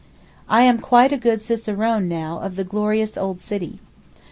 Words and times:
I 0.49 0.63
am 0.63 0.79
quite 0.79 1.13
a 1.13 1.15
good 1.17 1.43
cicerone 1.43 2.07
now 2.09 2.39
of 2.39 2.55
the 2.55 2.63
glorious 2.63 3.17
old 3.17 3.39
city. 3.39 3.77